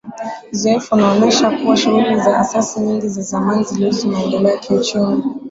[0.53, 5.23] Uzoefu unaonesha kuwa shughuli za asasi nyingi za jamii zilihusu maendeleo ya kiuchumi